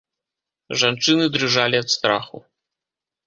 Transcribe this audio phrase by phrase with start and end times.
[0.83, 2.37] Жанчыны дрыжалі ад страху.